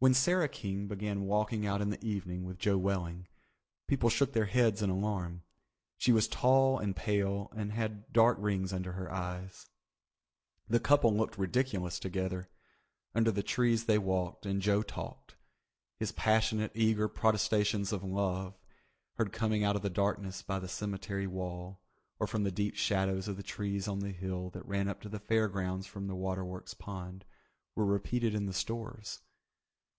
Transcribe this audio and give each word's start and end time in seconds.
When 0.00 0.14
Sarah 0.14 0.48
King 0.48 0.86
began 0.86 1.22
walking 1.22 1.66
out 1.66 1.80
in 1.82 1.90
the 1.90 2.00
evening 2.06 2.44
with 2.44 2.60
Joe 2.60 2.78
Welling, 2.78 3.26
people 3.88 4.08
shook 4.08 4.32
their 4.32 4.44
heads 4.44 4.80
in 4.80 4.90
alarm. 4.90 5.42
She 5.96 6.12
was 6.12 6.28
tall 6.28 6.78
and 6.78 6.94
pale 6.94 7.50
and 7.56 7.72
had 7.72 8.12
dark 8.12 8.36
rings 8.40 8.72
under 8.72 8.92
her 8.92 9.10
eyes. 9.10 9.66
The 10.68 10.78
couple 10.78 11.12
looked 11.16 11.36
ridiculous 11.36 11.98
together. 11.98 12.48
Under 13.12 13.32
the 13.32 13.42
trees 13.42 13.86
they 13.86 13.98
walked 13.98 14.46
and 14.46 14.62
Joe 14.62 14.82
talked. 14.84 15.34
His 15.96 16.12
passionate 16.12 16.70
eager 16.76 17.08
protestations 17.08 17.92
of 17.92 18.04
love, 18.04 18.56
heard 19.14 19.32
coming 19.32 19.64
out 19.64 19.74
of 19.74 19.82
the 19.82 19.90
darkness 19.90 20.42
by 20.42 20.60
the 20.60 20.68
cemetery 20.68 21.26
wall, 21.26 21.80
or 22.20 22.28
from 22.28 22.44
the 22.44 22.52
deep 22.52 22.76
shadows 22.76 23.26
of 23.26 23.36
the 23.36 23.42
trees 23.42 23.88
on 23.88 23.98
the 23.98 24.12
hill 24.12 24.48
that 24.50 24.64
ran 24.64 24.86
up 24.86 25.00
to 25.00 25.08
the 25.08 25.18
Fair 25.18 25.48
Grounds 25.48 25.88
from 25.88 26.06
Waterworks 26.06 26.72
Pond, 26.74 27.24
were 27.74 27.84
repeated 27.84 28.32
in 28.32 28.46
the 28.46 28.54
stores. 28.54 29.22